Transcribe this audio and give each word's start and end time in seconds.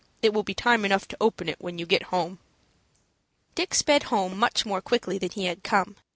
It 0.23 0.33
will 0.33 0.41
be 0.41 0.55
time 0.55 0.83
enough 0.83 1.07
to 1.09 1.17
open 1.21 1.47
it 1.47 1.59
when 1.61 1.77
you 1.77 1.85
get 1.85 2.01
home." 2.09 2.39
Dick 3.53 3.75
sped 3.75 4.01
home 4.09 4.35
much 4.35 4.65
more 4.65 4.81
quickly 4.81 5.19
than 5.19 5.29
he 5.29 5.45
had 5.45 5.61
come. 5.63 5.95